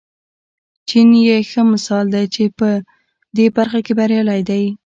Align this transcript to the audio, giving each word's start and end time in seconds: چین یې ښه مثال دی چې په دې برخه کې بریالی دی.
چین 0.87 1.09
یې 1.27 1.37
ښه 1.49 1.61
مثال 1.73 2.05
دی 2.13 2.25
چې 2.35 2.43
په 2.57 2.69
دې 3.37 3.45
برخه 3.57 3.79
کې 3.85 3.93
بریالی 3.99 4.41
دی. 4.49 4.63